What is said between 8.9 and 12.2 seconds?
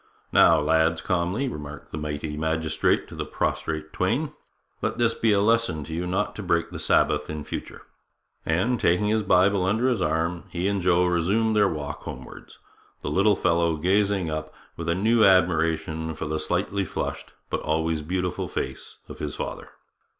his Bible under his arm, he and Joe resumed their walk